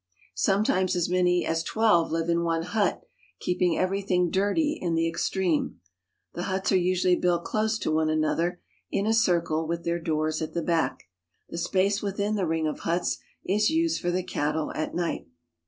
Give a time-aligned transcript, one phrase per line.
[0.33, 3.03] Sometimes as many as twelve live in one hut,
[3.39, 5.79] keeping everything dirty in the extreme.
[6.33, 8.59] The huts are usually built close to one another,
[8.89, 11.03] in a circle, with their doors at the back.
[11.49, 15.27] The space within the ring of huts is used for the cattle at night.